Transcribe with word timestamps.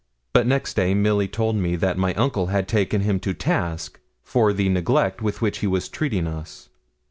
But 0.33 0.47
next 0.47 0.73
day 0.73 0.95
Milly 0.95 1.27
told 1.27 1.57
me 1.57 1.75
that 1.75 1.95
my 1.95 2.15
uncle 2.15 2.47
had 2.47 2.67
taken 2.67 3.01
him 3.01 3.19
to 3.19 3.35
task 3.35 3.99
for 4.23 4.51
the 4.51 4.67
neglect 4.67 5.21
with 5.21 5.43
which 5.43 5.59
he 5.59 5.67
was 5.67 5.87
treating 5.87 6.25
us. 6.25 6.69